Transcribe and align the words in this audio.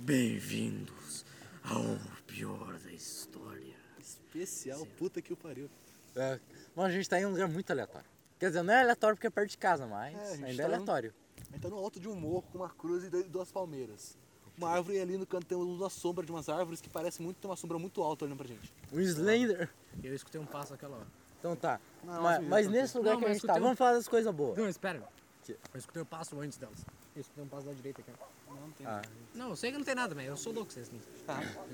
Bem-vindos 0.00 1.26
ao 1.62 1.82
pior 2.26 2.78
da 2.78 2.90
história. 2.90 3.74
Especial, 4.00 4.86
puta 4.96 5.20
que 5.20 5.30
o 5.30 5.36
pariu. 5.36 5.68
É, 6.16 6.40
Mano, 6.74 6.88
a 6.88 6.90
gente 6.90 7.06
tá 7.06 7.20
em 7.20 7.26
um 7.26 7.30
lugar 7.32 7.46
muito 7.48 7.70
aleatório. 7.70 8.06
Quer 8.38 8.46
dizer, 8.48 8.62
não 8.62 8.72
é 8.72 8.80
aleatório 8.80 9.14
porque 9.16 9.26
é 9.26 9.30
perto 9.30 9.50
de 9.50 9.58
casa, 9.58 9.86
mas 9.86 10.16
É, 10.16 10.32
ainda 10.32 10.46
tá 10.46 10.48
é 10.48 10.54
no- 10.54 10.64
aleatório. 10.74 11.14
A 11.36 11.52
gente 11.52 11.60
tá 11.60 11.68
no 11.68 11.76
alto 11.76 12.00
de 12.00 12.08
um 12.08 12.14
morro 12.16 12.42
com 12.50 12.56
uma 12.58 12.70
cruz 12.70 13.04
e 13.04 13.10
duas 13.24 13.52
palmeiras. 13.52 14.16
Uma 14.56 14.70
árvore 14.70 14.96
e 14.96 15.00
ali 15.02 15.18
no 15.18 15.26
canto 15.26 15.44
tem 15.46 15.58
uma 15.58 15.90
sombra 15.90 16.24
de 16.24 16.32
umas 16.32 16.48
árvores 16.48 16.80
que 16.80 16.88
parece 16.88 17.20
muito 17.20 17.36
ter 17.36 17.46
uma 17.46 17.56
sombra 17.56 17.78
muito 17.78 18.02
alta 18.02 18.24
olhando 18.24 18.38
pra 18.38 18.48
gente. 18.48 18.72
O 18.90 18.98
Slender. 19.00 19.68
Eu 20.02 20.14
escutei 20.14 20.40
um 20.40 20.46
passo 20.46 20.72
aquela 20.72 20.96
hora. 20.96 21.06
Então 21.38 21.54
tá. 21.54 21.78
Não, 22.02 22.22
mas 22.22 22.38
mas- 22.40 22.48
mas 22.48 22.68
nesse 22.68 22.96
lugar 22.96 23.12
Não, 23.12 23.18
que 23.20 23.24
a 23.26 23.28
mas 23.28 23.36
gente 23.36 23.46
tá, 23.46 23.54
um- 23.56 23.60
vamos 23.60 23.76
falar 23.78 23.92
das 23.92 24.08
coisas 24.08 24.34
boas. 24.34 24.56
Não, 24.56 24.66
espera. 24.68 25.06
Que? 25.44 25.52
Eu 25.52 25.78
escutei 25.78 26.00
um 26.02 26.06
passo 26.06 26.38
antes 26.40 26.56
delas. 26.56 26.84
Eu 27.14 27.20
escutei 27.20 27.44
um 27.44 27.48
passo 27.48 27.66
da 27.66 27.72
direita 27.74 28.00
aqui. 28.00 28.10
Não 28.54 28.70
tem. 28.72 28.86
Ah, 28.86 29.02
Não, 29.34 29.50
eu 29.50 29.56
sei 29.56 29.70
que 29.72 29.78
não 29.78 29.84
tem 29.84 29.94
nada, 29.94 30.14
mas 30.14 30.26
eu 30.26 30.36
sou 30.36 30.52
louco 30.52 30.72
vocês 30.72 30.90
nisso. 30.90 31.06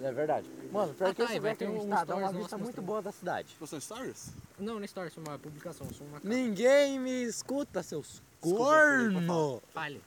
é 0.02 0.12
verdade. 0.12 0.48
Mano, 0.72 0.92
pior 0.94 1.08
Ah, 1.10 1.14
que 1.14 1.22
tá, 1.22 1.30
esse 1.30 1.40
vai 1.40 1.56
ter 1.56 1.68
um 1.68 1.88
tá, 1.88 2.04
dá 2.04 2.14
uma 2.16 2.26
stories 2.28 2.36
vista 2.42 2.56
muito 2.58 2.66
mostrando. 2.66 2.86
boa 2.86 3.02
da 3.02 3.12
cidade. 3.12 3.48
Tipo, 3.48 3.66
são 3.66 3.80
stories? 3.80 4.32
Não, 4.58 4.82
história, 4.84 5.08
isso 5.08 5.20
é 5.20 5.28
uma 5.28 5.38
publicação, 5.38 5.88
sou 5.92 6.06
uma 6.06 6.20
Ninguém 6.22 6.98
me 6.98 7.24
escuta, 7.24 7.82
seus 7.82 8.22
Desculpa, 8.42 8.64
corno! 8.64 9.62
Fale. 9.72 10.02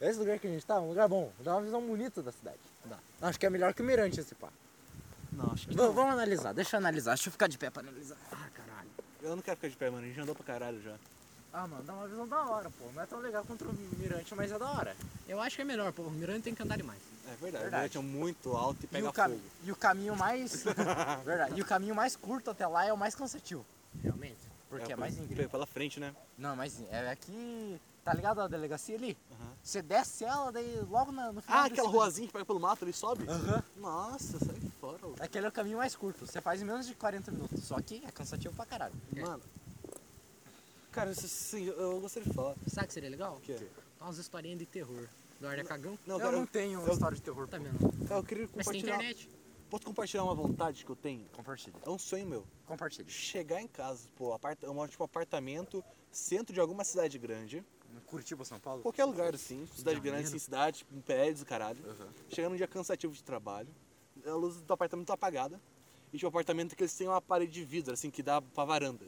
Esse 0.00 0.18
lugar 0.18 0.38
que 0.38 0.46
a 0.46 0.50
gente 0.50 0.66
tá 0.66 0.74
é 0.76 0.80
um 0.80 0.88
lugar 0.88 1.08
bom, 1.08 1.32
dá 1.40 1.54
uma 1.54 1.62
visão 1.62 1.80
bonita 1.80 2.22
da 2.22 2.32
cidade. 2.32 2.58
Dá. 2.84 2.98
Acho 3.22 3.38
que 3.38 3.46
é 3.46 3.50
melhor 3.50 3.72
que 3.72 3.82
o 3.82 3.84
Mirante 3.84 4.18
esse 4.20 4.34
pá. 4.34 4.48
Não, 5.30 5.50
acho 5.52 5.68
que 5.68 5.74
V- 5.74 5.80
não. 5.80 5.92
vamos 5.92 6.12
analisar, 6.12 6.52
deixa 6.52 6.76
eu 6.76 6.78
analisar, 6.78 7.12
deixa 7.12 7.28
eu 7.28 7.32
ficar 7.32 7.46
de 7.46 7.56
pé 7.56 7.70
pra 7.70 7.82
analisar. 7.82 8.16
Ah, 8.32 8.48
caralho. 8.52 8.90
Eu 9.22 9.36
não 9.36 9.42
quero 9.42 9.56
ficar 9.56 9.68
de 9.68 9.76
pé, 9.76 9.88
mano. 9.90 10.04
A 10.04 10.08
gente 10.08 10.20
andou 10.20 10.34
pra 10.34 10.44
caralho 10.44 10.82
já. 10.82 10.96
Ah, 11.52 11.66
mano, 11.66 11.82
dá 11.84 11.92
uma 11.92 12.08
visão 12.08 12.26
da 12.26 12.40
hora, 12.46 12.70
pô. 12.70 12.86
Não 12.94 13.02
é 13.02 13.06
tão 13.06 13.18
legal 13.20 13.44
contra 13.44 13.68
o 13.68 13.72
Mirante, 13.98 14.34
mas 14.34 14.50
é 14.50 14.58
da 14.58 14.70
hora. 14.70 14.96
Eu 15.28 15.40
acho 15.40 15.56
que 15.56 15.62
é 15.62 15.64
melhor, 15.64 15.92
pô. 15.92 16.02
O 16.02 16.10
Mirante 16.10 16.44
tem 16.44 16.54
que 16.54 16.62
andar 16.62 16.76
demais. 16.76 16.98
É 17.26 17.36
verdade. 17.36 17.62
Verdade. 17.64 17.82
A 17.84 17.86
gente 17.86 17.98
é 17.98 18.00
muito 18.00 18.52
alto 18.56 18.78
e 18.82 18.84
E 18.84 18.88
pega 18.88 19.08
o, 19.08 19.12
cam- 19.12 19.28
fogo. 19.28 19.40
e 19.64 19.72
o 19.72 19.76
caminho 19.76 20.16
mais. 20.16 20.64
Verdade. 21.24 21.58
E 21.58 21.62
o 21.62 21.64
caminho 21.64 21.94
mais 21.94 22.16
curto 22.16 22.50
até 22.50 22.66
lá 22.66 22.86
é 22.86 22.92
o 22.92 22.96
mais 22.96 23.14
cansativo. 23.14 23.64
Realmente. 24.02 24.38
Porque 24.70 24.92
é, 24.92 24.96
por- 24.96 25.00
mais 25.00 25.16
íngreme. 25.18 25.48
Pela 25.48 25.66
frente, 25.66 26.00
né? 26.00 26.14
Não, 26.38 26.56
mas 26.56 26.82
é 26.90 27.10
aqui. 27.10 27.78
Tá 28.04 28.12
ligado 28.14 28.40
a 28.40 28.48
delegacia 28.48 28.96
ali? 28.96 29.16
Aham. 29.30 29.50
Você 29.62 29.80
desce 29.80 30.24
ela, 30.24 30.50
daí 30.50 30.80
logo 30.90 31.12
na- 31.12 31.32
no 31.32 31.40
final. 31.42 31.58
Ah, 31.60 31.64
aquela 31.66 31.88
ruazinha 31.88 32.26
que 32.26 32.32
pega 32.32 32.44
pelo 32.44 32.58
mato, 32.58 32.82
ele 32.84 32.92
sobe? 32.92 33.24
Aham. 33.28 33.62
Nossa, 33.76 34.38
sai 34.44 34.56
fora. 34.80 35.06
ô. 35.06 35.14
Aquele 35.20 35.46
é 35.46 35.48
o 35.48 35.52
caminho 35.52 35.78
mais 35.78 35.94
curto. 35.94 36.26
Você 36.26 36.40
faz 36.40 36.60
em 36.60 36.64
menos 36.64 36.86
de 36.86 36.94
40 36.94 37.30
minutos. 37.30 37.62
Só 37.62 37.80
que 37.80 38.02
é 38.04 38.10
cansativo 38.10 38.54
pra 38.56 38.64
caralho. 38.66 38.94
Mano. 39.14 39.42
Cara, 40.92 41.14
sim, 41.14 41.64
eu 41.66 42.00
gostaria 42.00 42.28
de 42.28 42.34
falar. 42.34 42.54
Sabe 42.66 42.84
o 42.84 42.88
que 42.88 42.92
seria 42.94 43.10
legal? 43.10 43.36
O 43.36 43.40
quê? 43.40 43.56
Tá 43.98 44.04
umas 44.04 44.18
historinhas 44.18 44.58
de 44.58 44.66
terror. 44.66 45.08
Do 45.40 45.48
Arda 45.48 45.64
Cagão. 45.64 45.98
Não, 46.06 46.16
eu 46.16 46.20
cara, 46.20 46.36
não 46.36 46.46
tenho 46.46 46.78
uma 46.80 46.88
eu- 46.88 46.92
história 46.92 47.16
de 47.16 47.22
terror. 47.22 47.48
Tá 47.48 47.58
vendo? 47.58 47.78
cara, 48.06 48.20
eu 48.20 48.24
queria 48.24 48.44
Mas 48.54 48.66
tem 48.66 48.80
compartilhar. 48.82 48.94
internet. 48.96 49.30
Posso 49.70 49.84
compartilhar 49.86 50.24
uma 50.24 50.34
vontade 50.34 50.84
que 50.84 50.90
eu 50.90 50.96
tenho? 50.96 51.24
Compartilha. 51.32 51.74
É 51.84 51.90
um 51.90 51.98
sonho 51.98 52.26
meu. 52.26 52.44
Compartilha. 52.66 53.08
Chegar 53.08 53.60
em 53.62 53.66
casa, 53.66 54.06
pô, 54.14 54.32
aparta, 54.34 54.70
um 54.70 54.86
tipo 54.86 55.02
apartamento, 55.02 55.82
centro 56.10 56.52
de 56.52 56.60
alguma 56.60 56.84
cidade 56.84 57.18
grande, 57.18 57.64
Curitiba, 58.06 58.44
São 58.44 58.60
Paulo? 58.60 58.82
qualquer 58.82 59.04
lugar 59.06 59.34
assim, 59.34 59.66
cidade 59.74 59.96
de 59.96 60.02
grande, 60.02 60.24
Janeiro. 60.24 60.28
assim, 60.28 60.38
cidade, 60.38 60.86
um 60.92 61.00
prédio, 61.00 61.46
caralho. 61.46 61.82
Chegar 62.28 62.50
num 62.50 62.56
dia 62.56 62.68
cansativo 62.68 63.12
de 63.14 63.24
trabalho, 63.24 63.68
a 64.26 64.34
luz 64.34 64.60
do 64.60 64.72
apartamento 64.72 65.06
tá 65.06 65.14
apagada, 65.14 65.58
e 66.12 66.18
tipo, 66.18 66.26
um 66.26 66.28
apartamento 66.28 66.76
que 66.76 66.82
eles 66.82 66.94
têm 66.94 67.08
uma 67.08 67.20
parede 67.22 67.50
de 67.52 67.64
vidro, 67.64 67.94
assim, 67.94 68.10
que 68.10 68.22
dá 68.22 68.40
pra 68.42 68.64
varanda. 68.66 69.06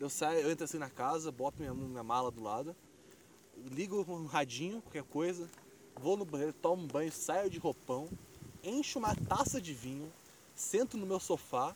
Eu 0.00 0.10
saio, 0.10 0.40
eu 0.40 0.50
entro 0.50 0.64
assim 0.64 0.78
na 0.78 0.90
casa, 0.90 1.30
boto 1.30 1.58
minha, 1.60 1.72
minha 1.72 2.02
mala 2.02 2.30
do 2.30 2.42
lado, 2.42 2.74
ligo 3.70 4.04
um 4.08 4.26
radinho, 4.26 4.82
qualquer 4.82 5.04
coisa, 5.04 5.48
vou 5.96 6.16
no 6.16 6.24
banheiro, 6.24 6.52
tomo 6.52 6.82
um 6.82 6.86
banho, 6.86 7.12
saio 7.12 7.48
de 7.48 7.58
roupão, 7.58 8.08
encho 8.62 8.98
uma 8.98 9.14
taça 9.14 9.60
de 9.60 9.72
vinho, 9.72 10.12
sento 10.54 10.96
no 10.96 11.06
meu 11.06 11.20
sofá 11.20 11.74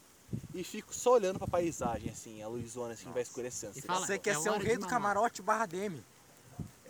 e 0.55 0.63
fico 0.65 0.95
só 0.95 1.13
olhando 1.13 1.39
pra 1.39 1.47
paisagem, 1.49 2.11
assim, 2.11 2.43
a 2.43 2.49
luzona 2.49 2.95
assim 2.95 3.11
vai 3.11 3.23
escurecendo. 3.23 3.73
E 3.77 3.79
assim. 3.79 3.87
fala- 3.87 4.07
Você 4.07 4.19
quer 4.19 4.31
é 4.37 4.41
ser 4.41 4.51
o 4.51 4.59
rei 4.59 4.77
do 4.77 4.87
camarote 4.87 5.41
barra 5.41 5.67
DM. 5.67 6.03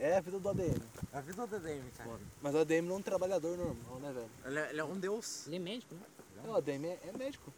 É 0.00 0.16
a 0.16 0.20
vida 0.20 0.38
do 0.38 0.48
ADM. 0.48 0.80
A 1.12 1.20
vida 1.20 1.44
do 1.46 1.56
ADM, 1.56 1.90
cara. 1.96 2.20
Mas 2.40 2.54
o 2.54 2.58
ADM 2.58 2.82
não 2.86 2.96
é 2.96 2.98
um 2.98 3.02
trabalhador 3.02 3.56
normal, 3.58 3.98
né, 4.00 4.12
velho? 4.12 4.30
Ele 4.44 4.58
é, 4.58 4.70
ele 4.70 4.80
é 4.80 4.84
um 4.84 4.98
deus. 4.98 5.46
Ele 5.48 5.56
é 5.56 5.58
médico, 5.58 5.94
né? 5.94 6.00
Não, 6.44 6.52
o 6.52 6.56
ADM 6.56 6.84
é, 6.86 6.98
é 7.08 7.12
médico. 7.16 7.52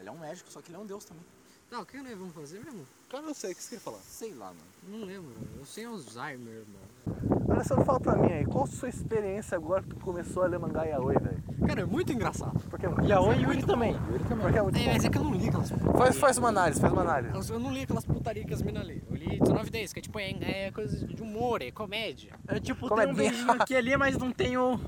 Ele 0.00 0.08
é 0.08 0.12
um 0.12 0.18
médico, 0.18 0.50
só 0.50 0.60
que 0.60 0.70
ele 0.70 0.76
é 0.76 0.80
um 0.80 0.86
deus 0.86 1.04
também. 1.04 1.22
Tá, 1.70 1.78
o 1.78 1.86
que 1.86 1.96
nós 1.98 2.18
vamos 2.18 2.34
fazer 2.34 2.58
mesmo? 2.64 2.84
Cara, 3.08 3.22
não 3.22 3.32
sei, 3.32 3.52
o 3.52 3.54
que 3.54 3.62
você 3.62 3.68
queria 3.68 3.80
falar? 3.80 3.98
Sei 3.98 4.34
lá, 4.34 4.46
mano. 4.46 4.58
Não 4.88 5.06
lembro. 5.06 5.32
Eu 5.56 5.64
sei 5.64 5.84
Alzheimer, 5.84 6.54
irmão. 6.54 7.50
Alessandro, 7.54 7.84
fala 7.84 8.00
pra 8.00 8.16
mim 8.16 8.32
aí, 8.32 8.44
qual 8.44 8.64
a 8.64 8.66
sua 8.66 8.88
experiência 8.88 9.56
agora 9.56 9.82
que 9.82 9.90
tu 9.90 9.96
começou 9.96 10.42
a 10.42 10.46
ler 10.46 10.58
mangá 10.58 10.82
Yaoi, 10.84 11.14
velho? 11.16 11.42
Cara, 11.66 11.82
é 11.82 11.84
muito 11.84 12.12
engraçado. 12.12 12.58
Porque, 12.68 12.86
E 13.06 13.12
a 13.12 13.20
Oi 13.20 13.36
Yuri 13.42 13.62
também. 13.64 13.92
Yuri 13.92 14.24
também. 14.24 14.38
porque 14.40 14.58
é 14.58 14.62
muito 14.62 14.78
É, 14.78 14.92
mas 14.92 15.04
é 15.04 15.08
que 15.08 15.18
eu 15.18 15.22
não 15.22 15.32
li 15.32 15.48
aquelas 15.48 15.70
Faz, 15.70 16.18
faz 16.18 16.38
uma 16.38 16.48
análise, 16.48 16.80
faz 16.80 16.92
uma 16.92 17.02
análise. 17.02 17.52
Eu, 17.52 17.60
não 17.60 17.72
li 17.72 17.82
aquelas 17.82 18.04
putaria 18.04 18.44
que 18.44 18.54
as 18.54 18.62
minas 18.62 18.84
lê. 18.84 19.00
Eu 19.08 19.14
li 19.16 19.38
19 19.38 19.70
10, 19.70 19.92
que 19.92 19.98
é 19.98 20.02
tipo, 20.02 20.18
é, 20.18 20.30
é 20.66 20.70
coisa 20.72 21.06
de 21.06 21.22
humor, 21.22 21.62
é 21.62 21.70
comédia. 21.70 22.32
É 22.48 22.58
tipo, 22.58 22.88
Como 22.88 23.00
tem 23.00 23.10
um 23.10 23.14
beijinho 23.14 23.52
aqui 23.52 23.76
ali, 23.76 23.96
mas 23.96 24.16
não 24.16 24.32
tem 24.32 24.56
o, 24.56 24.80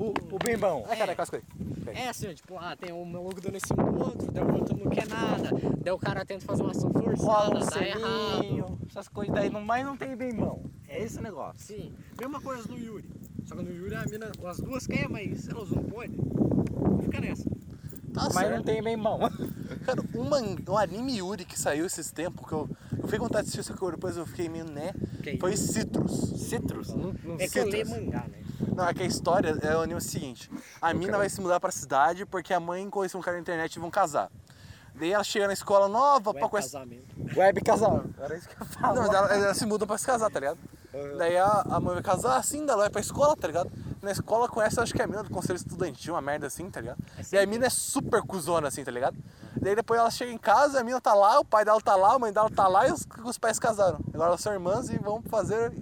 o, 0.00 0.14
o 0.34 0.38
bem 0.42 0.56
bom. 0.56 0.86
Ai, 0.88 0.96
cara, 0.96 1.12
aí. 1.12 1.42
É 1.94 2.08
assim, 2.08 2.32
tipo, 2.32 2.56
ah, 2.56 2.74
tem 2.74 2.90
um 2.90 3.04
maluco 3.04 3.38
dando 3.38 3.56
em 3.56 3.60
cima 3.60 3.84
do 3.84 4.00
outro, 4.00 4.32
daí 4.32 4.42
o 4.42 4.54
outro 4.54 4.76
não 4.76 4.90
quer 4.90 5.06
nada, 5.06 5.50
daí 5.76 5.92
o 5.92 5.98
cara 5.98 6.24
tenta 6.24 6.44
fazer 6.46 6.62
uma 6.62 6.70
ação 6.70 6.90
forçada, 6.90 7.58
um 7.58 7.66
dá 7.66 7.86
errado. 7.86 8.78
essas 8.88 9.08
coisas 9.08 9.34
daí, 9.34 9.50
não, 9.50 9.60
mas 9.60 9.84
não 9.84 9.96
tem 9.98 10.16
bem 10.16 10.34
bom. 10.34 10.64
É 10.88 11.02
esse 11.02 11.18
o 11.18 11.22
negócio. 11.22 11.60
Sim, 11.60 11.92
mesma 12.18 12.40
coisa 12.40 12.66
no 12.66 12.78
Yuri. 12.78 13.10
Só 13.44 13.54
que 13.54 13.62
no 13.62 13.72
Yuri 13.72 13.94
a 13.94 14.04
mina, 14.06 14.32
as 14.46 14.58
duas 14.58 14.86
querem, 14.86 15.08
mas 15.08 15.48
elas 15.48 15.70
não 15.70 15.82
podem. 15.84 16.18
Fica 17.02 17.20
nessa. 17.20 17.44
Tá 18.12 18.24
mas 18.24 18.32
certo. 18.32 18.56
não 18.56 18.62
tem 18.62 18.82
bem 18.82 18.98
bom. 18.98 19.20
Cara, 19.84 20.02
um, 20.14 20.72
um 20.72 20.78
anime 20.78 21.18
Yuri 21.18 21.44
que 21.44 21.58
saiu 21.58 21.84
esses 21.86 22.10
tempos, 22.10 22.46
que 22.46 22.52
eu, 22.52 22.68
eu 22.92 23.04
fiquei 23.04 23.18
com 23.18 23.26
vontade 23.26 23.48
de 23.48 23.52
assistir, 23.52 23.62
só 23.62 23.78
que 23.78 23.90
depois 23.92 24.16
eu 24.16 24.26
fiquei 24.26 24.48
meio 24.48 24.64
né, 24.64 24.92
Que 25.22 25.36
foi 25.36 25.56
Citrus. 25.56 26.40
Citrus? 26.40 26.88
Não, 26.94 27.14
não 27.22 27.36
É 27.38 27.46
que 27.48 27.58
eu 27.58 27.66
leio 27.66 27.88
mangá, 27.88 28.26
né? 28.28 28.49
Não, 28.74 28.88
é 28.88 28.94
que 28.94 29.02
a 29.02 29.06
história 29.06 29.56
é 29.62 29.76
o 29.76 29.80
anime 29.80 30.00
seguinte. 30.00 30.50
A 30.80 30.92
mina 30.92 31.18
vai 31.18 31.28
se 31.28 31.40
mudar 31.40 31.60
pra 31.60 31.70
cidade 31.70 32.26
porque 32.26 32.52
a 32.52 32.60
mãe 32.60 32.88
conheceu 32.88 33.18
um 33.18 33.22
cara 33.22 33.36
na 33.36 33.40
internet 33.40 33.74
e 33.74 33.78
vão 33.78 33.90
casar. 33.90 34.30
Daí 34.94 35.12
ela 35.12 35.24
chega 35.24 35.46
na 35.46 35.52
escola 35.52 35.88
nova 35.88 36.32
pra 36.32 36.42
Web 36.42 36.50
conhecer... 36.50 36.72
casamento. 36.72 37.38
Web 37.38 37.60
casal. 37.62 38.04
Era 38.18 38.36
isso 38.36 38.48
que 38.48 38.60
eu 38.60 38.66
falo. 38.66 38.94
Não, 38.96 39.02
mas 39.02 39.14
ela, 39.14 39.34
elas 39.34 39.56
se 39.56 39.66
mudam 39.66 39.86
pra 39.86 39.96
se 39.96 40.06
casar, 40.06 40.30
tá 40.30 40.40
ligado? 40.40 40.58
Daí 41.16 41.36
a, 41.36 41.64
a 41.70 41.80
mãe 41.80 41.94
vai 41.94 42.02
casar 42.02 42.36
assim, 42.36 42.66
daí 42.66 42.74
ela 42.74 42.82
vai 42.82 42.90
pra 42.90 43.00
escola, 43.00 43.36
tá 43.36 43.46
ligado? 43.46 43.70
Na 44.02 44.10
escola 44.10 44.48
conhece, 44.48 44.80
acho 44.80 44.92
que 44.92 45.00
é 45.00 45.04
a 45.04 45.08
mina 45.08 45.22
do 45.22 45.30
conselho 45.30 45.56
estudantil, 45.56 46.14
uma 46.14 46.20
merda 46.20 46.46
assim, 46.46 46.68
tá 46.68 46.80
ligado? 46.80 46.98
e 47.30 47.38
a 47.38 47.46
mina 47.46 47.66
é 47.66 47.70
super 47.70 48.22
cuzona 48.22 48.68
assim, 48.68 48.82
tá 48.82 48.90
ligado? 48.90 49.16
Daí 49.54 49.76
depois 49.76 50.00
ela 50.00 50.10
chega 50.10 50.32
em 50.32 50.38
casa, 50.38 50.80
a 50.80 50.84
mina 50.84 51.00
tá 51.00 51.14
lá, 51.14 51.38
o 51.38 51.44
pai 51.44 51.64
dela 51.64 51.80
tá 51.80 51.94
lá, 51.94 52.14
a 52.14 52.18
mãe 52.18 52.32
dela 52.32 52.50
tá 52.50 52.66
lá 52.66 52.88
e 52.88 52.92
os, 52.92 53.06
os 53.24 53.38
pais 53.38 53.58
casaram. 53.58 54.00
Agora 54.12 54.30
elas 54.30 54.40
são 54.40 54.52
irmãs 54.52 54.88
e 54.90 54.98
vão 54.98 55.22
fazer 55.22 55.72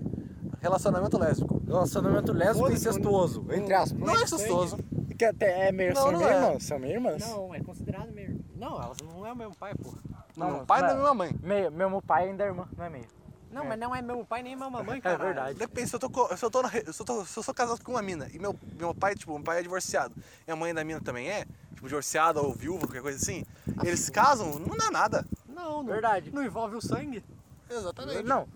relacionamento 0.61 1.19
lésbico. 1.19 1.58
Relacionamento 1.69 2.33
lésbico 2.33 2.71
e 2.71 2.75
incestuoso, 2.75 3.45
entre 3.53 3.75
aspas. 3.75 3.99
Não 4.01 4.15
é 4.15 4.21
gostoso. 4.21 4.79
Que 5.19 5.25
até 5.25 5.69
é 5.69 5.73
meio, 5.73 5.93
Não, 5.95 6.03
são 6.03 6.13
não 6.13 6.19
meio 6.21 6.31
é. 6.31 6.35
irmãs, 6.37 6.63
são 6.65 6.79
meio 6.79 6.95
irmãs. 6.95 7.21
Não, 7.29 7.55
é 7.55 7.61
considerado 7.61 8.11
mesmo. 8.13 8.45
Não, 8.57 8.81
elas 8.83 8.97
não 9.05 9.27
é 9.27 9.33
o 9.33 9.37
mesmo 9.37 9.55
pai, 9.57 9.75
porra. 9.75 9.99
Não, 10.37 10.61
o 10.63 10.67
pai 10.67 10.81
da 10.83 10.95
mesma 10.95 11.15
mãe. 11.15 11.31
Meio, 11.43 11.71
mesmo 11.73 12.01
pai 12.01 12.29
ainda 12.29 12.45
é 12.45 12.47
irmã, 12.47 12.69
não 12.77 12.85
é 12.85 12.89
meio. 12.91 13.07
Não, 13.51 13.65
mas 13.65 13.79
não 13.79 13.95
é 13.95 14.01
meu 14.03 14.25
pai 14.25 14.43
nem 14.43 14.55
minha 14.55 14.71
mamãe, 14.71 14.99
É 14.99 15.01
cara. 15.01 15.19
verdade. 15.19 15.59
Depende, 15.59 15.89
se 15.89 15.97
eu, 15.97 16.01
tô, 16.01 16.09
co- 16.11 16.37
se, 16.37 16.45
eu 16.45 16.51
tô 16.51 16.63
na 16.63 16.69
re- 16.69 16.85
se, 16.93 17.01
eu 17.01 17.05
tô- 17.07 17.25
se 17.25 17.37
eu 17.39 17.43
sou 17.43 17.53
casado 17.55 17.83
com 17.83 17.93
uma 17.93 18.03
mina 18.03 18.29
e 18.33 18.39
meu, 18.39 18.55
meu 18.79 18.95
pai, 18.95 19.15
tipo, 19.17 19.33
meu 19.35 19.43
pai 19.43 19.59
é 19.59 19.63
divorciado 19.63 20.15
e 20.47 20.51
a 20.51 20.55
mãe 20.55 20.73
da 20.73 20.85
mina 20.85 21.01
também 21.01 21.29
é, 21.29 21.45
tipo, 21.75 21.87
divorciada 21.89 22.41
ou 22.41 22.53
viúva, 22.55 22.87
qualquer 22.87 23.03
coisa 23.03 23.19
assim, 23.19 23.45
eles 23.85 24.01
se 24.01 24.13
casam, 24.13 24.59
não 24.59 24.77
dá 24.77 24.91
nada. 24.91 25.27
Não, 25.49 25.83
não. 25.83 25.93
Verdade. 25.93 26.31
Não 26.33 26.45
envolve 26.45 26.77
o 26.77 26.81
sangue. 26.81 27.25
Exatamente. 27.69 28.23
Não, 28.23 28.47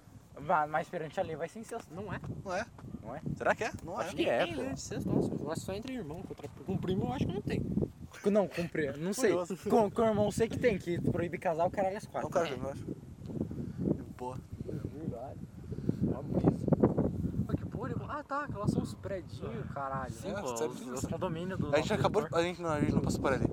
mas 0.68 0.88
perante 0.88 1.18
a 1.20 1.22
lei 1.22 1.36
vai 1.36 1.48
ser 1.48 1.60
incesto. 1.60 1.92
Não 1.94 2.12
é. 2.12 2.20
Não 2.44 2.54
é? 2.54 2.66
Não 3.02 3.14
é? 3.16 3.20
Será 3.36 3.54
que 3.54 3.64
é? 3.64 3.70
Não 3.84 4.00
é. 4.00 4.04
Acho 4.04 4.16
que 4.16 4.28
é, 4.28 4.44
tem 4.44 4.54
pô. 4.54 4.60
lei 4.62 4.72
de 4.72 4.80
sexto, 4.80 5.08
nossa. 5.08 5.32
Eu 5.34 5.50
acho 5.50 5.60
que 5.60 5.66
só 5.66 5.72
entre 5.72 5.94
irmão. 5.94 6.22
Contra, 6.22 6.48
com 6.48 6.76
primo 6.76 7.04
eu 7.04 7.12
acho 7.12 7.26
que 7.26 7.32
não 7.32 7.42
tem. 7.42 7.62
Não, 8.30 8.46
cumprir, 8.46 8.96
não 8.98 9.12
sei. 9.12 9.30
Curioso. 9.30 9.56
Com, 9.68 9.90
com 9.90 10.02
o 10.02 10.04
irmão 10.04 10.30
sei 10.30 10.48
que 10.48 10.58
tem, 10.58 10.78
que 10.78 11.00
proíbe 11.00 11.38
casar 11.38 11.66
o 11.66 11.70
caralho 11.70 11.96
às 11.96 12.04
Não, 12.04 12.10
quatro. 12.12 12.30
cara, 12.30 12.48
eu 12.48 12.70
acho. 12.70 12.84
Boa. 14.16 14.38
Verdade. 14.64 15.40
Ah, 16.14 17.56
que 17.56 17.66
porra. 17.66 17.94
Ah, 18.08 18.22
tá. 18.22 18.44
Aquelas 18.44 18.70
são 18.70 18.82
os 18.82 18.94
predinhos, 18.94 19.66
caralho. 19.72 20.12
Sim, 20.12 20.32
Pô, 20.34 20.54
pô, 20.54 20.66
os, 20.66 20.86
os 20.86 21.06
condomínios 21.06 21.58
do 21.58 21.74
A 21.74 21.78
gente 21.78 21.92
acabou. 21.94 22.28
A 22.32 22.42
gente 22.42 22.62
não, 22.62 22.70
a 22.70 22.80
gente 22.80 22.92
não 22.92 23.00
passou 23.00 23.20
por 23.20 23.32
ali. 23.32 23.46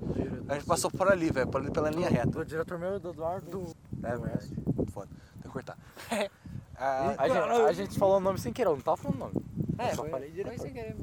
A 0.48 0.54
gente 0.54 0.66
passou 0.66 0.90
por 0.90 1.10
ali, 1.10 1.30
velho, 1.30 1.48
por 1.48 1.60
ali 1.60 1.70
pela 1.70 1.90
linha 1.90 2.08
reta. 2.08 2.30
Do 2.30 2.44
diretor 2.44 2.78
meu, 2.78 3.00
do 3.00 3.10
Eduardo. 3.10 3.74
É 4.02 4.16
verdade. 4.16 4.54
Foda. 4.92 5.08
Tem 5.34 5.42
que 5.42 5.48
cortar. 5.48 5.78
Ah, 6.80 7.14
A 7.18 7.28
gente, 7.28 7.38
a 7.68 7.72
gente 7.72 7.98
falou 7.98 8.16
o 8.16 8.20
nome 8.20 8.38
sem 8.38 8.52
querer, 8.52 8.68
eu 8.68 8.74
não 8.74 8.80
tava 8.80 8.96
falando 8.96 9.16
o 9.16 9.18
nome. 9.20 9.34
É, 9.78 9.90
só 9.94 10.02
foi, 10.02 10.10
falei 10.10 10.28
foi 10.30 10.36
diretor. 10.36 10.62
sem 10.62 10.72
querer. 10.72 10.96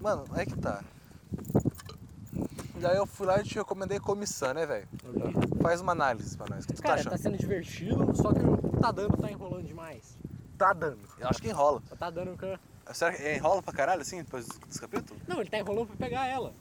mano, 0.00 0.24
é 0.34 0.46
que 0.46 0.56
tá. 0.58 0.82
Daí 2.80 2.96
eu 2.96 3.06
fui 3.06 3.26
lá 3.26 3.38
e 3.40 3.44
te 3.44 3.56
recomendei 3.56 4.00
comissão, 4.00 4.54
né, 4.54 4.64
velho? 4.64 4.88
Faz 5.62 5.82
uma 5.82 5.92
análise 5.92 6.34
pra 6.36 6.46
nós. 6.48 6.64
O 6.64 6.68
que 6.68 6.72
tu 6.74 6.76
tá 6.82 6.88
Cara, 6.88 7.00
achando? 7.00 7.12
tá 7.12 7.18
sendo 7.18 7.36
divertido, 7.36 8.16
só 8.16 8.32
que 8.32 8.40
o 8.40 8.56
tá 8.80 8.90
dando 8.90 9.16
tá 9.18 9.30
enrolando 9.30 9.66
demais. 9.66 10.16
Tá 10.56 10.72
dando. 10.72 10.98
Eu 11.18 11.28
acho 11.28 11.42
que 11.42 11.48
enrola. 11.48 11.82
Tá 11.98 12.08
dando 12.10 12.36
que. 12.38 12.58
Será 12.94 13.12
que 13.12 13.34
enrola 13.36 13.62
pra 13.62 13.72
caralho 13.74 14.00
assim 14.00 14.22
depois 14.22 14.46
dos 14.46 14.80
capítulos? 14.80 15.22
Não, 15.28 15.40
ele 15.40 15.50
tá 15.50 15.58
enrolando 15.58 15.88
pra 15.88 15.96
pegar 15.96 16.26
ela. 16.26 16.54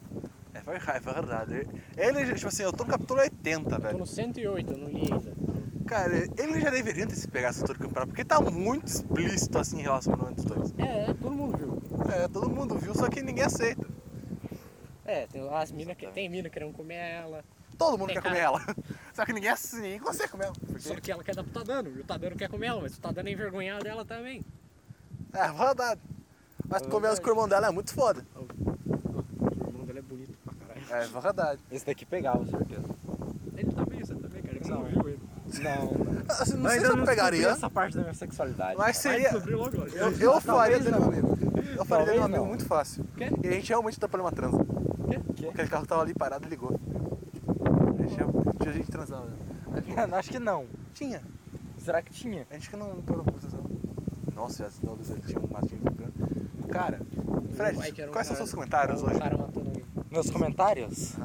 É, 0.54 0.60
foi, 0.62 0.76
é, 0.76 1.00
foi 1.00 1.14
verdade. 1.14 1.68
Ele, 1.96 2.34
tipo 2.36 2.48
assim, 2.48 2.64
eu 2.64 2.74
tô 2.74 2.84
no 2.84 2.90
capítulo 2.90 3.20
80, 3.22 3.70
Tô 3.70 3.82
velho. 3.82 3.98
no 4.00 4.06
108, 4.06 4.74
eu 4.74 4.78
não 4.78 4.88
li 4.90 5.02
ainda. 5.12 5.34
Cara, 5.89 6.15
ele 6.38 6.62
já 6.62 6.69
deveria 6.69 7.07
ter 7.07 7.15
se 7.15 7.27
pegado 7.27 7.50
essa 7.50 7.62
altura 7.63 7.80
do 7.80 7.86
campeonato, 7.86 8.09
porque 8.09 8.24
tá 8.24 8.39
muito 8.39 8.86
explícito 8.86 9.57
assim 9.57 9.80
em 9.80 9.81
relação 9.81 10.13
ao 10.13 10.31
dos 10.31 10.45
dois. 10.45 10.71
É, 10.77 11.09
é, 11.09 11.13
todo 11.15 11.31
mundo 11.31 11.57
viu. 11.57 11.81
É, 12.13 12.27
todo 12.27 12.47
mundo 12.47 12.77
viu, 12.77 12.94
só 12.94 13.09
que 13.09 13.24
ninguém 13.24 13.44
aceita. 13.45 13.88
É, 15.03 15.25
tem 15.25 15.41
as 15.51 15.71
minas 15.71 15.97
que 15.97 16.06
tem 16.06 16.30
mina 16.30 16.47
querendo 16.47 16.74
comer 16.74 16.94
ela. 16.94 17.44
Todo 17.75 17.97
mundo 17.97 18.09
Tem 18.09 18.18
quer 18.18 18.21
cara- 18.21 18.36
comer 18.36 18.45
ela. 18.45 18.75
Só 19.15 19.25
que 19.25 19.33
ninguém, 19.33 19.50
assim, 19.50 19.77
ninguém 19.77 20.00
consegue 20.00 20.30
comer 20.30 20.45
ela. 20.45 20.53
Só 20.77 20.89
Porque... 20.89 21.01
que 21.01 21.12
ela 21.12 21.24
quer 21.24 21.33
dar 21.33 21.44
pro 21.44 21.51
Tadano, 21.53 21.89
e 21.89 22.01
o 22.01 22.03
Tadano 22.03 22.36
quer 22.36 22.50
comer 22.50 22.68
ela, 22.68 22.81
mas 22.81 22.95
o 22.95 23.01
Tadano 23.01 23.30
é 23.30 23.31
envergonhado 23.31 23.83
dela 23.86 24.03
também. 24.06 24.44
É, 25.33 25.47
verdade. 25.51 26.01
Mas 26.68 26.86
comer 26.86 27.07
ela 27.07 27.18
com 27.19 27.27
o 27.27 27.31
irmão 27.31 27.47
dela 27.47 27.68
é 27.68 27.71
muito 27.71 27.94
foda. 27.94 28.24
O 28.36 28.41
irmão 29.68 29.86
dela 29.86 30.00
é 30.00 30.01
bonito 30.01 30.38
pra 30.44 30.53
caralho. 30.53 31.03
É 31.18 31.21
verdade. 31.21 31.62
Esse 31.71 31.86
daqui 31.86 32.06
pegava, 32.06 32.45
certeza. 32.45 32.83
Ele 33.56 33.71
também, 33.71 34.00
você 34.03 34.13
também, 34.13 34.44
cara. 34.44 34.59
Você 34.62 34.71
não 34.71 34.83
viu 34.83 35.09
ele. 35.09 35.19
Não, 35.62 35.92
Assim, 36.30 36.54
não 36.54 36.62
Mas 36.62 36.72
sei 36.74 36.81
se 36.81 36.88
eu 36.88 36.96
não 36.96 37.06
pegaria, 37.06 37.48
essa 37.50 37.69
parte 37.69 37.96
da 37.96 38.01
minha 38.01 38.13
sexualidade. 38.13 38.78
mas 38.78 38.98
seria... 38.98 39.31
Eu, 39.31 40.12
eu 40.19 40.42
faria 40.42 40.80
dele 40.80 40.96
um 40.96 41.00
não. 41.00 41.07
amigo. 41.07 41.38
Eu 41.75 41.86
faria 41.86 42.06
dele 42.06 42.19
um 42.19 42.24
amigo 42.24 42.40
não. 42.42 42.48
muito 42.48 42.66
fácil. 42.66 43.04
Quê? 43.18 43.30
E 43.44 43.48
a 43.48 43.51
gente 43.51 43.69
realmente 43.69 44.00
tá 44.00 44.07
uma 44.19 44.31
transa. 44.31 44.57
Quê? 45.36 45.48
Aquele 45.48 45.68
carro 45.68 45.86
tava 45.86 46.01
ali 46.04 46.13
parado 46.13 46.46
e 46.46 46.50
ligou. 46.50 46.80
A 47.98 48.01
gente, 48.04 48.16
tinha 48.62 48.74
gente 48.74 48.92
transando. 48.92 49.31
Acho 50.18 50.30
que 50.30 50.40
não. 50.40 50.66
Tinha. 50.94 51.22
Será 51.78 52.01
que 52.01 52.12
tinha? 52.13 52.46
A 52.50 52.54
gente 52.54 52.69
que 52.69 52.75
não 52.75 53.01
parou 53.01 53.24
pra. 53.24 53.34
Nossa, 54.36 54.63
já 54.63 54.69
não, 54.84 54.94
ele 54.94 55.22
tinha 55.22 55.40
um 55.40 55.48
matinho 55.51 55.81
ficando. 55.81 56.13
Cara, 56.69 57.00
Fred, 57.56 57.78
quais 57.78 57.96
são 57.96 58.12
cara- 58.12 58.36
seus 58.36 58.54
comentários 58.54 59.04
hoje? 59.04 59.19
Meus 60.12 60.30
comentários? 60.30 61.16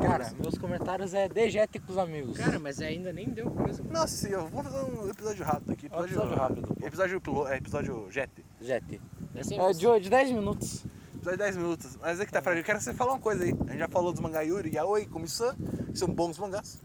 Cara, 0.00 0.32
meus 0.40 0.58
comentários 0.58 1.14
é 1.14 1.28
dejete 1.28 1.78
com 1.78 1.92
os 1.92 1.98
amigos. 1.98 2.36
Cara, 2.36 2.58
mas 2.58 2.80
ainda 2.80 3.12
nem 3.12 3.28
deu 3.28 3.50
começo. 3.50 3.82
Nossa, 3.84 4.08
sim, 4.08 4.30
eu 4.30 4.46
vou 4.48 4.62
fazer 4.62 4.78
um 4.84 5.08
episódio 5.08 5.44
rápido 5.44 5.72
aqui. 5.72 5.88
Um 5.92 6.04
episódio 6.04 6.34
rápido. 6.36 6.76
Episódio, 6.82 7.20
pilo- 7.20 7.46
é, 7.48 7.56
episódio 7.56 8.06
jet. 8.10 8.30
Jet. 8.60 9.00
É 9.34 9.40
de, 9.72 10.00
de 10.00 10.10
10 10.10 10.30
minutos. 10.32 10.84
Episódio 11.14 11.38
de 11.38 11.44
10 11.44 11.56
minutos. 11.56 11.96
Mas 12.00 12.20
é 12.20 12.26
que 12.26 12.32
tá, 12.32 12.42
Fred, 12.42 12.58
eu 12.60 12.64
quero 12.64 12.78
que 12.78 12.84
você 12.84 12.92
fale 12.94 13.10
uma 13.10 13.18
coisa 13.20 13.44
aí. 13.44 13.50
A 13.66 13.70
gente 13.70 13.78
já 13.78 13.88
falou 13.88 14.12
dos 14.12 14.20
mangá 14.20 14.40
Yuri, 14.42 14.74
Yaoi, 14.74 15.06
Komi-san, 15.06 15.54
que 15.92 15.98
são 15.98 16.08
bons 16.08 16.38
mangás. 16.38 16.82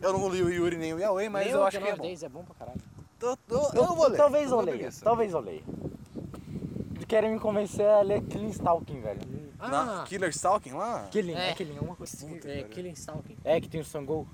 Eu 0.00 0.12
não 0.12 0.28
li 0.28 0.42
o 0.42 0.48
Yuri 0.48 0.76
nem 0.76 0.94
o 0.94 0.98
Yaoi, 0.98 1.28
mas 1.28 1.44
Nem 1.46 1.54
eu 1.54 1.64
acho 1.64 1.78
que 1.78 1.84
é 1.84 1.96
19 1.96 1.98
bom. 2.20 2.26
É 2.26 2.28
bom 2.28 2.44
pra 2.44 2.54
caralho. 2.54 2.80
Tô- 3.18 3.36
tô- 3.36 3.70
eu 3.76 3.86
não 3.86 3.94
vou 3.96 4.08
ler. 4.08 4.16
Talvez 4.16 4.44
eu 4.44 4.50
tô 4.50 4.56
com 4.58 4.62
leia. 4.64 4.76
preguiça. 4.78 5.04
Talvez 5.04 5.32
eu 5.32 5.40
leia. 5.40 5.62
Querem 7.06 7.32
me 7.32 7.40
convencer 7.40 7.86
a 7.86 8.00
ler 8.02 8.22
Killing 8.22 8.50
Stalking, 8.50 9.00
velho. 9.00 9.20
Na 9.58 10.02
Ah, 10.02 10.04
Killer 10.06 10.30
Stalking 10.30 10.72
lá? 10.72 11.08
Killing, 11.10 11.34
É. 11.34 11.50
é, 11.50 11.54
Killing, 11.54 11.76
é 11.76 11.80
uma 11.80 11.96
coisa 11.96 12.16
assim. 12.16 12.28
Puta, 12.34 12.48
é 12.48 12.56
cara. 12.62 12.68
Killing 12.68 12.92
Stalking. 12.92 13.36
É, 13.44 13.60
que 13.60 13.68
tem 13.68 13.80
o 13.80 13.84
Sangol. 13.84 14.26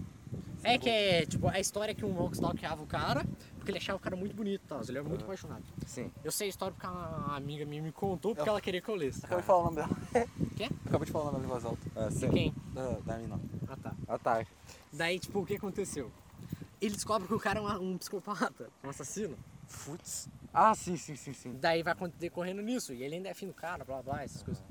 É 0.62 0.78
que 0.78 0.88
é, 0.88 1.26
tipo, 1.26 1.46
a 1.48 1.60
história 1.60 1.94
que 1.94 2.04
um 2.06 2.10
Monk 2.10 2.34
stalkeava 2.34 2.82
o 2.82 2.86
cara, 2.86 3.22
porque 3.56 3.70
ele 3.70 3.76
achava 3.78 3.98
o 3.98 4.00
cara 4.00 4.16
muito 4.16 4.34
bonito 4.34 4.62
e 4.64 4.66
tal. 4.68 4.80
Ele 4.82 4.96
era 4.98 5.06
muito 5.06 5.22
apaixonado. 5.22 5.62
Sim. 5.86 6.10
Eu 6.24 6.32
sei 6.32 6.46
a 6.46 6.50
história 6.50 6.74
porque 6.74 6.86
uma 6.86 7.36
amiga 7.36 7.66
minha 7.66 7.82
me 7.82 7.92
contou, 7.92 8.34
porque 8.34 8.48
ela 8.48 8.60
queria 8.62 8.80
que 8.80 8.88
eu 8.88 8.94
lesse. 8.94 9.24
Acabei 9.26 9.42
de 9.42 9.46
falar 9.46 9.58
o 9.60 9.64
nome 9.64 9.76
dela. 9.76 9.90
Quê? 10.56 10.68
Acabei 10.86 11.06
de 11.06 11.12
falar 11.12 11.24
o 11.28 11.32
nome 11.32 11.46
dela 11.46 11.46
em 11.46 11.48
voz 11.48 11.64
alta. 11.66 11.82
Ah, 11.94 12.08
De 12.08 12.14
sim. 12.14 12.30
quem? 12.30 12.54
Da, 12.72 12.90
da 13.04 13.18
mina. 13.18 13.38
Ah, 13.68 13.76
tá. 13.76 13.94
Ah, 14.08 14.18
tá. 14.18 14.46
Daí, 14.92 15.18
tipo, 15.18 15.38
o 15.40 15.46
que 15.46 15.54
aconteceu? 15.56 16.10
Ele 16.80 16.94
descobre 16.94 17.28
que 17.28 17.34
o 17.34 17.40
cara 17.40 17.60
é 17.60 17.62
um, 17.62 17.92
um 17.92 17.98
psicopata, 17.98 18.68
um 18.82 18.88
assassino. 18.88 19.36
Futs. 19.68 20.28
Ah, 20.52 20.74
sim, 20.74 20.96
sim, 20.96 21.14
sim, 21.16 21.34
sim. 21.34 21.56
Daí 21.60 21.82
vai 21.82 21.94
decorrendo 22.18 22.62
nisso. 22.62 22.92
E 22.94 23.02
ele 23.02 23.16
ainda 23.16 23.28
é 23.28 23.34
fim 23.34 23.46
do 23.48 23.54
cara, 23.54 23.84
blá 23.84 24.02
blá, 24.02 24.22
essas 24.22 24.42
coisas. 24.42 24.62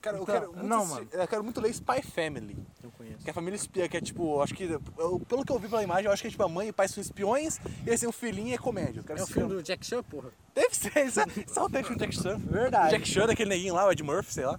Cara, 0.00 0.16
eu 0.16 0.22
Então, 0.22 0.34
quero 0.34 0.52
muito 0.52 0.66
não, 0.66 0.86
mano. 0.86 1.08
Eu 1.12 1.28
quero 1.28 1.44
muito 1.44 1.60
ler 1.60 1.70
Spy 1.70 2.02
Family. 2.02 2.56
Não 2.82 2.90
conheço. 2.90 3.18
Que 3.18 3.28
é 3.28 3.32
a 3.32 3.34
família 3.34 3.56
espia, 3.56 3.88
que 3.88 3.96
é 3.96 4.00
tipo, 4.00 4.36
eu 4.36 4.42
acho 4.42 4.54
que. 4.54 4.64
eu- 4.64 5.20
pelo 5.28 5.44
que 5.44 5.52
eu 5.52 5.58
vi 5.58 5.68
pela 5.68 5.82
imagem, 5.82 6.06
eu 6.06 6.12
acho 6.12 6.22
que 6.22 6.28
é 6.28 6.30
tipo 6.30 6.42
a 6.42 6.48
mãe 6.48 6.68
e 6.68 6.70
o 6.70 6.72
pai 6.74 6.88
são 6.88 7.00
espiões 7.02 7.58
e 7.84 7.88
eles 7.88 8.00
têm 8.00 8.08
um 8.08 8.12
filhinho 8.12 8.48
e 8.48 8.54
é 8.54 8.58
comédia. 8.58 9.00
Eu 9.00 9.04
quero 9.04 9.18
É 9.20 9.22
o 9.22 9.26
filme 9.26 9.54
do 9.54 9.62
Jack 9.62 9.84
Chan, 9.84 10.02
porra. 10.02 10.30
Deve 10.54 10.74
ser, 10.74 11.06
isso 11.06 11.20
é, 11.20 11.24
isso 11.46 11.58
é 11.58 11.62
autêntico 11.62 11.94
do 11.94 11.98
Jack 11.98 12.14
Chan. 12.14 12.38
Verdade. 12.38 12.90
Jack 12.90 13.06
Chan, 13.08 13.26
daquele 13.26 13.50
neguinho 13.50 13.74
lá, 13.74 13.86
o 13.86 13.92
Ed 13.92 14.02
Murphy, 14.02 14.32
sei 14.32 14.46
lá. 14.46 14.58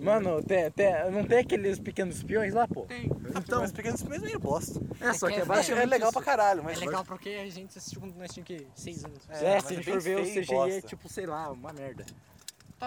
Mano, 0.00 0.42
tem, 0.42 0.70
tem- 0.70 1.10
não 1.10 1.24
tem 1.24 1.38
aqueles 1.38 1.78
pequenos 1.78 2.16
espiões 2.16 2.54
lá, 2.54 2.66
pô? 2.66 2.82
Tem. 2.82 3.10
Então, 3.36 3.62
os 3.62 3.72
pequenos 3.72 4.00
espiões 4.00 4.22
meio 4.22 4.38
bosta. 4.38 4.80
É, 5.00 5.12
só 5.12 5.26
que 5.26 5.34
é 5.34 5.36
que 5.36 5.42
é 5.42 5.44
Mas 5.44 5.68
é 5.68 5.74
legal 5.86 6.08
isso. 6.10 6.12
pra 6.18 6.22
caralho, 6.22 6.60
É 6.60 6.64
mas. 6.64 6.80
legal 6.80 7.04
porque 7.04 7.28
a 7.30 7.48
gente 7.50 7.76
assistiu 7.78 8.00
quando 8.00 8.14
nós 8.16 8.30
tínhamos 8.32 8.46
que 8.48 8.66
6 8.74 9.04
anos. 9.04 9.18
É, 9.28 9.44
É, 9.44 9.54
mas 9.54 9.64
se 9.64 9.68
a 9.68 9.72
é 9.72 9.76
gente 9.76 9.84
bem 9.84 9.94
for 9.94 10.00
ver 10.02 10.18
o 10.18 10.24
CGI 10.24 10.70
é 10.78 10.80
tipo, 10.82 11.08
sei 11.08 11.26
lá, 11.26 11.50
uma 11.50 11.72
merda. 11.72 12.04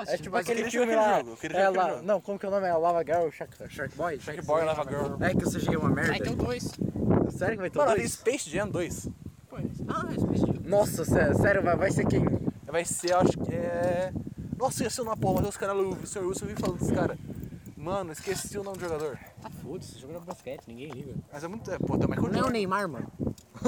Tá, 0.03 0.11
É 0.11 0.17
tipo 0.17 0.35
aquele 0.35 0.69
filme 0.69 0.93
lá. 0.93 1.19
jogo, 1.19 1.37
É 1.53 1.69
lá, 1.69 1.89
jogo. 1.91 2.01
não, 2.03 2.19
como 2.19 2.37
que 2.37 2.45
é 2.45 2.49
o 2.49 2.51
nome? 2.51 2.67
É 2.67 2.73
Lava 2.73 3.01
Girl, 3.03 3.29
Shark, 3.31 3.55
Shark 3.69 3.95
Boy? 3.95 4.19
Shark 4.19 4.41
Boy, 4.45 4.65
Lava 4.65 4.83
Girl. 4.83 5.15
É 5.23 5.29
que 5.33 5.45
o 5.45 5.49
CGI 5.49 5.75
é 5.75 5.77
uma 5.77 5.89
merda. 5.89 6.11
Aí 6.13 6.19
tem 6.19 6.33
o 6.33 6.35
2. 6.35 6.63
Sério 7.29 7.55
que 7.55 7.61
vai 7.61 7.69
ter 7.69 7.77
Mano, 7.77 7.91
tem 7.91 7.99
dois? 8.01 8.11
Space 8.13 8.49
Jam 8.49 8.67
2. 8.69 9.09
Ah, 9.87 10.05
é 10.13 10.19
Space 10.19 10.45
Jam. 10.45 10.55
Nossa, 10.65 11.05
sé- 11.05 11.33
sério, 11.35 11.63
vai, 11.63 11.77
vai 11.77 11.91
ser 11.91 12.05
quem? 12.07 12.25
Vai 12.65 12.83
ser, 12.83 13.11
eu 13.11 13.19
acho 13.19 13.37
que 13.37 13.53
é. 13.53 14.11
Nossa, 14.57 14.83
esqueci 14.83 14.99
o 15.01 15.05
nome, 15.05 15.17
porra, 15.21 15.35
mas 15.41 15.49
os 15.49 15.57
caras, 15.57 15.75
o 15.77 16.05
Sr. 16.05 16.25
Wilson, 16.25 16.45
eu 16.45 16.49
vi 16.49 16.55
falando 16.61 16.79
desse 16.79 16.93
cara. 16.93 17.17
Mano, 17.77 18.11
esqueci 18.11 18.57
o 18.57 18.63
nome 18.63 18.77
do 18.77 18.83
jogador. 18.83 19.17
Ah, 19.43 19.49
foda-se, 19.61 19.91
esse 19.93 19.99
jogo 20.01 20.13
é 20.15 20.19
basquete, 20.19 20.63
ninguém 20.67 20.89
liga. 20.89 21.13
Mas 21.31 21.43
é 21.43 21.47
muito. 21.47 21.71
É, 21.71 21.77
pô, 21.79 21.97
tem 21.97 22.05
o 22.05 22.09
Michael 22.09 22.21
Não 22.23 22.27
é 22.27 22.31
o 22.31 22.33
Jordan. 22.35 22.51
Neymar, 22.51 22.89
mano. 22.89 23.07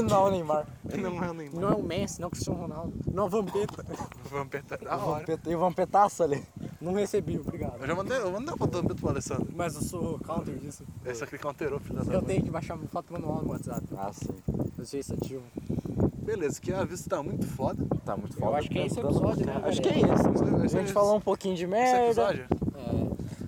Não, 0.02 0.32
Neymar. 0.32 0.68
Não 0.98 1.24
é 1.24 1.30
o 1.30 1.34
Neymar. 1.34 1.62
Não 1.62 1.70
é 1.72 1.76
o 1.76 1.84
Messi, 1.84 2.20
não 2.20 2.26
é 2.26 2.28
o 2.28 2.32
Cristiano 2.32 2.60
Ronaldo. 2.62 2.94
Não 3.12 3.24
é 3.24 3.26
o 3.26 3.30
Vampeta. 3.30 3.86
Vampeta 4.30 4.78
da 4.78 4.98
O 4.98 5.10
hora. 5.10 5.20
Vampeta- 5.20 5.50
E 5.50 5.56
o 5.56 5.60
Vampetaço 5.60 6.24
ali. 6.24 6.44
Não 6.82 6.94
recebi, 6.94 7.38
obrigado. 7.40 7.82
Eu 7.82 7.88
já 7.88 7.96
mandei, 7.96 8.18
eu 8.18 8.32
mandei 8.32 8.48
uma 8.50 8.58
foto 8.58 8.72
do 8.72 8.78
Vampeta 8.82 8.96
pro 9.00 9.10
Alessandro. 9.10 9.48
Mas 9.56 9.76
eu 9.76 9.82
sou 9.82 10.20
counter 10.20 10.56
disso. 10.56 10.84
Esse 11.06 11.24
aqui 11.24 11.38
counterou, 11.38 11.80
filho 11.80 12.04
da 12.04 12.14
Eu 12.14 12.22
tenho 12.22 12.44
que 12.44 12.50
baixar 12.50 12.76
uma 12.76 12.88
foto 12.88 13.12
manual 13.14 13.42
no 13.42 13.50
WhatsApp. 13.52 13.84
Ah, 13.98 14.12
sim. 14.14 14.36
Eu 14.78 14.86
sei 14.86 15.00
isso 15.02 15.14
ativo. 15.14 15.44
Beleza, 16.22 16.60
que 16.62 16.74
a 16.74 16.84
vista 16.84 17.10
tá 17.16 17.24
muito 17.24 17.46
foda. 17.48 17.86
Tá 18.06 18.16
muito 18.18 18.36
Eu 18.38 18.40
foda. 18.46 18.58
acho 18.58 18.70
que 18.70 18.80
é 18.80 18.86
esse 18.86 19.00
episódio, 19.00 19.46
né, 19.46 19.62
Acho 19.64 19.82
que 19.82 19.90
é 19.90 20.00
esse. 20.00 20.06
A 20.12 20.66
Esse 20.66 20.66
é 20.66 20.68
gente 20.80 20.84
esse. 20.86 20.94
falou 20.94 21.16
um 21.16 21.22
pouquinho 21.22 21.56
de 21.56 21.64
Esse 21.64 21.72
merda. 21.72 22.04
episódio. 22.06 22.46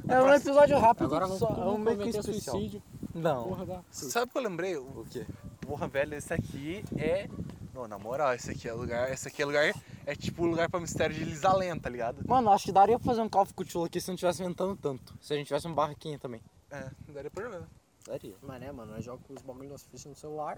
É. 0.07 0.13
É 0.15 0.21
um 0.23 0.33
episódio 0.33 0.77
rápido, 0.79 1.05
Agora 1.05 1.25
vamos, 1.25 1.39
só, 1.39 1.47
é 1.47 1.51
um 1.51 1.55
vamos 1.55 1.79
meio 1.83 1.97
que 1.99 2.23
suicídio. 2.23 2.81
Não. 3.13 3.43
Porra 3.43 3.65
da... 3.65 3.79
Sabe 3.91 4.25
o 4.25 4.29
que 4.31 4.37
eu 4.37 4.41
lembrei? 4.41 4.77
O 4.77 5.05
quê? 5.09 5.25
Porra, 5.69 5.87
velho, 5.87 6.15
esse 6.15 6.33
aqui 6.33 6.83
é. 6.97 7.29
Não, 7.75 7.87
na 7.87 7.99
moral, 7.99 8.33
esse 8.33 8.49
aqui 8.49 8.67
é 8.67 8.73
lugar. 8.73 9.11
Esse 9.11 9.27
aqui 9.27 9.39
é 9.43 9.45
lugar. 9.45 9.71
É 10.03 10.15
tipo 10.15 10.43
lugar 10.43 10.67
pra 10.67 10.79
mistério 10.79 11.15
de 11.15 11.23
Lisalém, 11.23 11.79
tá 11.79 11.87
ligado? 11.87 12.27
Mano, 12.27 12.49
acho 12.49 12.65
que 12.65 12.71
daria 12.71 12.97
pra 12.97 13.05
fazer 13.05 13.21
um 13.21 13.29
Call 13.29 13.43
of 13.43 13.53
Cthulhu 13.53 13.85
aqui 13.85 14.01
se 14.01 14.07
não 14.09 14.15
tivesse 14.15 14.43
ventando 14.43 14.75
tanto. 14.75 15.13
Se 15.21 15.31
a 15.31 15.37
gente 15.37 15.45
tivesse 15.45 15.67
um 15.67 15.73
barraquinho 15.75 16.17
também. 16.17 16.41
É, 16.71 16.89
daria 17.09 17.29
pra 17.29 17.43
jogar. 17.43 17.67
Daria. 18.07 18.33
Mas 18.41 18.59
né, 18.61 18.71
mano, 18.71 18.93
nós 18.93 19.05
jogamos 19.05 19.29
os 19.29 19.41
bagulhos 19.43 19.71
nossos 19.71 19.87
fichas 19.87 20.07
no 20.07 20.15
celular. 20.15 20.57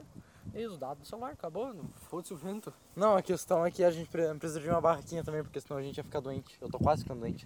E 0.55 0.65
os 0.65 0.77
dados 0.77 0.99
do 0.99 1.05
celular, 1.05 1.31
acabou. 1.33 1.73
Não 1.73 1.83
foda-se 2.09 2.33
o 2.33 2.37
vento. 2.37 2.73
Não, 2.95 3.17
a 3.17 3.21
questão 3.21 3.65
é 3.65 3.69
que 3.69 3.83
a 3.83 3.91
gente 3.91 4.09
pre- 4.09 4.33
precisa 4.35 4.61
de 4.61 4.69
uma 4.69 4.79
barraquinha 4.79 5.25
também, 5.25 5.43
porque 5.43 5.59
senão 5.59 5.77
a 5.77 5.83
gente 5.83 5.97
ia 5.97 6.03
ficar 6.05 6.21
doente. 6.21 6.55
Eu 6.61 6.69
tô 6.69 6.79
quase 6.79 7.03
ficando 7.03 7.19
doente. 7.19 7.45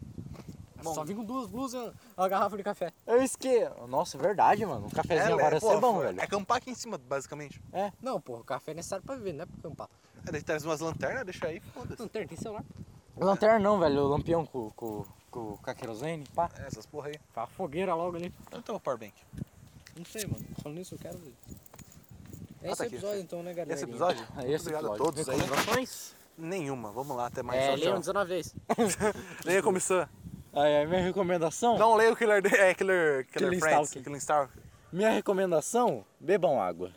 Bom. 0.85 0.93
Só 0.93 1.03
vim 1.03 1.15
com 1.15 1.23
duas 1.23 1.47
blusas 1.47 1.93
e 1.93 1.93
uma 2.17 2.29
garrafa 2.29 2.55
de 2.55 2.63
café. 2.63 2.93
Eu 3.05 3.21
esqueci. 3.21 3.67
Nossa, 3.87 4.17
verdade, 4.17 4.65
mano. 4.65 4.85
Um 4.87 4.89
cafezinho 4.89 5.33
agora 5.33 5.55
ia 5.55 5.61
pô, 5.61 5.69
ser 5.69 5.79
bom, 5.79 6.01
é 6.01 6.05
velho. 6.05 6.21
acampar 6.21 6.57
aqui 6.57 6.69
em 6.71 6.75
cima, 6.75 6.97
basicamente. 6.97 7.61
Não, 8.01 8.21
porra, 8.21 8.41
o 8.41 8.43
café 8.45 8.71
é 8.71 8.75
necessário 8.75 9.03
pra 9.05 9.15
viver, 9.15 9.33
não 9.33 9.43
é 9.43 9.45
pra 9.45 9.55
acampar. 9.59 9.89
É, 10.27 10.31
daí 10.31 10.41
traz 10.41 10.63
umas 10.63 10.79
lanternas, 10.79 11.25
deixa 11.25 11.47
aí, 11.47 11.59
foda-se. 11.59 12.01
Não 12.01 12.07
tem, 12.07 12.27
celular. 12.35 12.63
Lanterna 13.17 13.59
não, 13.59 13.79
velho. 13.79 14.01
O 14.01 14.07
lampião 14.07 14.45
com, 14.45 14.69
com, 14.71 15.05
com, 15.31 15.57
com 15.57 15.69
a 15.69 15.73
querosene, 15.73 16.25
pá. 16.33 16.49
É, 16.59 16.67
essas 16.67 16.85
porra 16.85 17.09
aí. 17.09 17.15
A 17.35 17.47
fogueira 17.47 17.93
logo 17.95 18.17
ali. 18.17 18.33
Então 18.47 18.61
tem 18.61 18.75
o 18.75 18.79
powerbank. 18.79 19.13
Não 19.97 20.05
sei, 20.05 20.25
mano. 20.25 20.45
Falando 20.61 20.77
nisso, 20.77 20.95
eu 20.95 20.99
quero 20.99 21.17
ver. 21.17 21.33
Ah, 22.61 22.67
Esse 22.67 22.77
tá 22.77 22.83
aqui. 22.85 22.95
episódio, 22.95 23.21
então, 23.21 23.43
né, 23.43 23.53
galera? 23.53 23.73
Esse 23.73 23.83
episódio? 23.83 24.27
É 24.37 24.51
esse 24.51 24.61
obrigado 24.67 24.85
episódio. 24.87 24.93
a 24.93 24.97
todos 24.97 25.29
aí. 25.29 25.37
Recomendações? 25.37 26.15
Nenhuma. 26.37 26.91
Vamos 26.91 27.15
lá, 27.15 27.27
até 27.27 27.41
mais. 27.41 27.61
É, 27.61 27.75
leiam 27.75 27.93
tchau. 27.93 27.99
19 27.99 28.29
vezes. 28.29 28.55
Leia 29.45 29.61
como 29.63 29.77
isso. 29.77 29.93
Aí, 30.55 30.83
a 30.83 30.87
minha 30.87 31.01
recomendação? 31.01 31.77
Não 31.77 31.95
leia 31.95 32.13
o 32.13 32.15
Killer, 32.15 32.41
é, 32.45 32.73
Killer, 32.73 33.25
Killer 33.25 33.25
Killing 33.27 33.59
Friends. 33.59 33.87
Stalking. 33.89 34.03
Killing 34.03 34.19
Star. 34.19 34.49
Minha 34.91 35.09
recomendação, 35.09 36.05
bebam 36.17 36.61
água. 36.61 36.91